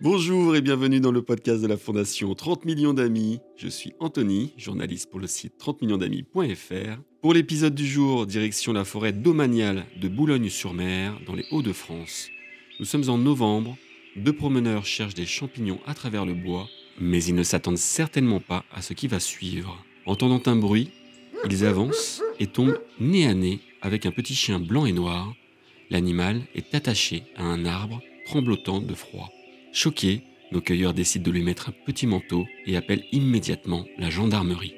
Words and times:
Bonjour 0.00 0.54
et 0.54 0.60
bienvenue 0.60 1.00
dans 1.00 1.10
le 1.10 1.22
podcast 1.22 1.60
de 1.60 1.66
la 1.66 1.76
Fondation 1.76 2.32
30 2.32 2.64
millions 2.64 2.94
d'amis. 2.94 3.40
Je 3.56 3.66
suis 3.66 3.94
Anthony, 3.98 4.52
journaliste 4.56 5.10
pour 5.10 5.18
le 5.18 5.26
site 5.26 5.54
30 5.58 5.82
millions 5.82 5.96
d'amis.fr. 5.96 7.00
Pour 7.20 7.34
l'épisode 7.34 7.74
du 7.74 7.84
jour, 7.84 8.24
direction 8.24 8.72
la 8.72 8.84
forêt 8.84 9.12
domaniale 9.12 9.86
de 10.00 10.06
Boulogne-sur-Mer, 10.06 11.18
dans 11.26 11.34
les 11.34 11.46
Hauts-de-France. 11.50 12.28
Nous 12.78 12.86
sommes 12.86 13.10
en 13.10 13.18
novembre, 13.18 13.76
deux 14.14 14.32
promeneurs 14.32 14.86
cherchent 14.86 15.16
des 15.16 15.26
champignons 15.26 15.80
à 15.84 15.94
travers 15.94 16.24
le 16.24 16.34
bois, 16.34 16.68
mais 17.00 17.24
ils 17.24 17.34
ne 17.34 17.42
s'attendent 17.42 17.76
certainement 17.76 18.40
pas 18.40 18.64
à 18.72 18.82
ce 18.82 18.92
qui 18.92 19.08
va 19.08 19.18
suivre. 19.18 19.84
Entendant 20.06 20.42
un 20.46 20.54
bruit, 20.54 20.92
ils 21.50 21.64
avancent 21.64 22.22
et 22.38 22.46
tombent 22.46 22.78
nez 23.00 23.26
à 23.26 23.34
nez 23.34 23.58
avec 23.82 24.06
un 24.06 24.12
petit 24.12 24.36
chien 24.36 24.60
blanc 24.60 24.86
et 24.86 24.92
noir. 24.92 25.34
L'animal 25.90 26.42
est 26.54 26.72
attaché 26.72 27.24
à 27.34 27.42
un 27.42 27.64
arbre, 27.64 28.00
tremblotant 28.26 28.80
de 28.80 28.94
froid. 28.94 29.28
Choqués, 29.80 30.24
nos 30.50 30.60
cueilleurs 30.60 30.92
décident 30.92 31.26
de 31.26 31.30
lui 31.30 31.44
mettre 31.44 31.68
un 31.68 31.74
petit 31.86 32.08
manteau 32.08 32.46
et 32.66 32.76
appellent 32.76 33.04
immédiatement 33.12 33.84
la 33.96 34.10
gendarmerie. 34.10 34.74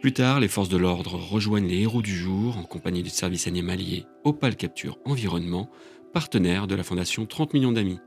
Plus 0.00 0.12
tard, 0.12 0.38
les 0.38 0.46
forces 0.46 0.68
de 0.68 0.76
l'ordre 0.76 1.16
rejoignent 1.16 1.66
les 1.66 1.80
héros 1.80 2.02
du 2.02 2.14
jour 2.14 2.56
en 2.56 2.62
compagnie 2.62 3.02
du 3.02 3.10
service 3.10 3.48
animalier 3.48 4.04
Opal 4.22 4.54
Capture 4.54 4.96
Environnement, 5.06 5.68
partenaire 6.12 6.68
de 6.68 6.76
la 6.76 6.84
Fondation 6.84 7.26
30 7.26 7.52
millions 7.52 7.72
d'amis. 7.72 7.98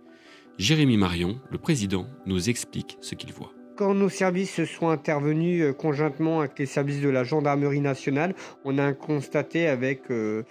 Jérémy 0.58 0.96
Marion, 0.96 1.42
le 1.52 1.58
président, 1.58 2.08
nous 2.26 2.50
explique 2.50 2.96
ce 3.02 3.16
qu'il 3.16 3.34
voit. 3.34 3.52
Quand 3.76 3.94
nos 3.94 4.08
services 4.08 4.54
se 4.54 4.64
sont 4.64 4.88
intervenus 4.88 5.62
euh, 5.62 5.74
conjointement 5.74 6.40
avec 6.40 6.58
les 6.60 6.66
services 6.66 7.02
de 7.02 7.10
la 7.10 7.26
gendarmerie 7.26 7.82
nationale, 7.82 8.34
on 8.64 8.78
a 8.78 8.94
constaté 8.94 9.68
avec 9.68 10.10
euh, 10.12 10.44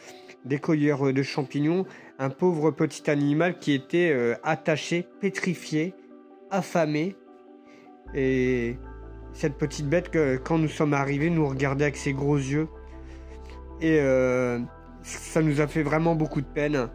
des 0.44 0.58
cueilleurs 0.58 1.10
de 1.10 1.22
champignons 1.22 1.86
un 2.18 2.28
pauvre 2.28 2.70
petit 2.70 3.10
animal 3.10 3.58
qui 3.58 3.72
était 3.72 4.10
euh, 4.12 4.34
attaché, 4.42 5.08
pétrifié, 5.20 5.94
affamé. 6.50 7.16
Et 8.14 8.76
cette 9.32 9.54
petite 9.54 9.88
bête, 9.88 10.10
quand 10.44 10.58
nous 10.58 10.68
sommes 10.68 10.92
arrivés, 10.92 11.30
nous 11.30 11.48
regardait 11.48 11.84
avec 11.84 11.96
ses 11.96 12.12
gros 12.12 12.36
yeux. 12.36 12.68
Et 13.80 13.98
ça 15.02 15.42
nous 15.42 15.60
a 15.60 15.66
fait 15.66 15.82
vraiment 15.82 16.14
beaucoup 16.14 16.40
de 16.40 16.46
peine. 16.46 16.88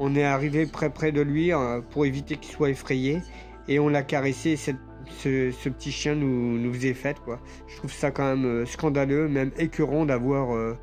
On 0.00 0.16
est 0.16 0.24
arrivé 0.24 0.66
près 0.66 0.90
près 0.90 1.12
de 1.12 1.20
lui 1.20 1.52
pour 1.90 2.06
éviter 2.06 2.36
qu'il 2.36 2.52
soit 2.52 2.70
effrayé. 2.70 3.22
Et 3.68 3.78
on 3.78 3.88
l'a 3.88 4.02
caressé. 4.02 4.56
Ce, 5.24 5.68
petit 5.68 5.92
chien 5.92 6.14
nous, 6.14 6.72
faisait 6.72 6.94
fête. 6.94 7.20
Quoi. 7.20 7.40
Je 7.68 7.76
trouve 7.76 7.92
ça 7.92 8.10
quand 8.10 8.24
même 8.24 8.44
euh, 8.44 8.66
scandaleux, 8.66 9.28
même 9.28 9.50
écœurant 9.58 10.06
d'avoir 10.06 10.54
euh, 10.54 10.76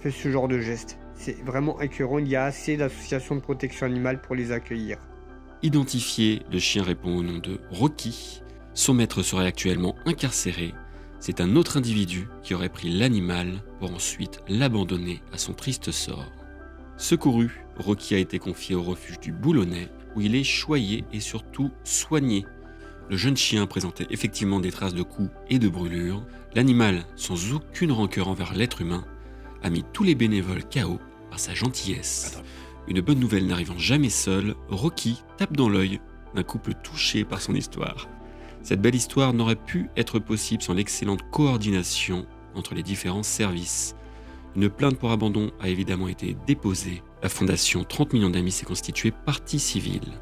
fait 0.00 0.10
ce 0.10 0.30
genre 0.30 0.48
de 0.48 0.58
geste. 0.58 0.98
C'est 1.14 1.42
vraiment 1.44 1.80
écœurant, 1.80 2.18
il 2.18 2.28
y 2.28 2.36
a 2.36 2.44
assez 2.44 2.76
d'associations 2.76 3.36
de 3.36 3.40
protection 3.40 3.86
animale 3.86 4.20
pour 4.20 4.34
les 4.34 4.52
accueillir. 4.52 4.98
Identifié, 5.62 6.42
le 6.52 6.58
chien 6.58 6.82
répond 6.82 7.16
au 7.16 7.22
nom 7.22 7.38
de 7.38 7.58
Rocky. 7.70 8.42
Son 8.74 8.94
maître 8.94 9.22
serait 9.22 9.46
actuellement 9.46 9.96
incarcéré. 10.06 10.72
C'est 11.18 11.40
un 11.40 11.56
autre 11.56 11.76
individu 11.76 12.28
qui 12.44 12.54
aurait 12.54 12.68
pris 12.68 12.90
l'animal 12.90 13.54
pour 13.80 13.92
ensuite 13.92 14.40
l'abandonner 14.48 15.20
à 15.32 15.38
son 15.38 15.52
triste 15.52 15.90
sort. 15.90 16.30
Secouru, 16.96 17.64
Rocky 17.76 18.14
a 18.14 18.18
été 18.18 18.38
confié 18.38 18.76
au 18.76 18.82
refuge 18.82 19.18
du 19.18 19.32
Boulonnais 19.32 19.88
où 20.14 20.20
il 20.20 20.36
est 20.36 20.44
choyé 20.44 21.04
et 21.12 21.20
surtout 21.20 21.72
soigné 21.82 22.44
le 23.10 23.16
jeune 23.16 23.36
chien 23.36 23.66
présentait 23.66 24.06
effectivement 24.10 24.60
des 24.60 24.70
traces 24.70 24.94
de 24.94 25.02
coups 25.02 25.30
et 25.48 25.58
de 25.58 25.68
brûlures. 25.68 26.22
L'animal, 26.54 27.04
sans 27.16 27.54
aucune 27.54 27.92
rancœur 27.92 28.28
envers 28.28 28.54
l'être 28.54 28.82
humain, 28.82 29.04
a 29.62 29.70
mis 29.70 29.84
tous 29.92 30.04
les 30.04 30.14
bénévoles 30.14 30.64
KO 30.64 30.98
par 31.30 31.40
sa 31.40 31.54
gentillesse. 31.54 32.38
Une 32.86 33.00
bonne 33.00 33.18
nouvelle 33.18 33.46
n'arrivant 33.46 33.78
jamais 33.78 34.10
seule, 34.10 34.54
Rocky 34.68 35.22
tape 35.36 35.56
dans 35.56 35.68
l'œil 35.68 36.00
d'un 36.34 36.42
couple 36.42 36.74
touché 36.74 37.24
par 37.24 37.40
son 37.40 37.54
histoire. 37.54 38.08
Cette 38.62 38.82
belle 38.82 38.94
histoire 38.94 39.32
n'aurait 39.32 39.56
pu 39.56 39.88
être 39.96 40.18
possible 40.18 40.62
sans 40.62 40.74
l'excellente 40.74 41.22
coordination 41.30 42.26
entre 42.54 42.74
les 42.74 42.82
différents 42.82 43.22
services. 43.22 43.94
Une 44.56 44.68
plainte 44.68 44.98
pour 44.98 45.12
abandon 45.12 45.50
a 45.60 45.68
évidemment 45.68 46.08
été 46.08 46.36
déposée. 46.46 47.02
La 47.22 47.28
fondation 47.28 47.84
30 47.84 48.12
millions 48.12 48.30
d'amis 48.30 48.52
s'est 48.52 48.66
constituée 48.66 49.12
partie 49.12 49.58
civile. 49.58 50.12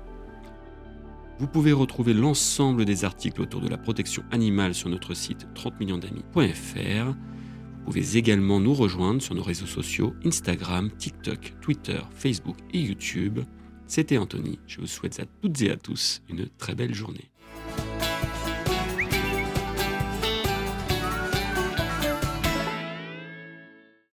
Vous 1.39 1.47
pouvez 1.47 1.73
retrouver 1.73 2.15
l'ensemble 2.15 2.87
des 2.87 3.05
articles 3.05 3.43
autour 3.43 3.61
de 3.61 3.69
la 3.69 3.77
protection 3.77 4.25
animale 4.31 4.75
sur 4.75 4.89
notre 4.89 5.13
site 5.13 5.47
30millionsdamis.fr. 5.55 7.09
Vous 7.09 7.85
pouvez 7.85 8.17
également 8.17 8.59
nous 8.59 8.73
rejoindre 8.73 9.21
sur 9.21 9.35
nos 9.35 9.43
réseaux 9.43 9.67
sociaux 9.67 10.15
Instagram, 10.25 10.91
TikTok, 10.97 11.53
Twitter, 11.61 12.01
Facebook 12.15 12.57
et 12.73 12.81
YouTube. 12.81 13.41
C'était 13.87 14.17
Anthony. 14.17 14.59
Je 14.67 14.81
vous 14.81 14.87
souhaite 14.87 15.21
à 15.21 15.27
toutes 15.43 15.61
et 15.61 15.71
à 15.71 15.77
tous 15.77 16.23
une 16.31 16.49
très 16.59 16.75
belle 16.75 16.95
journée. 16.95 17.31